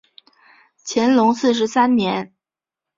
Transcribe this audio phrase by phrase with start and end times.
[0.83, 2.33] 乾隆四十三年。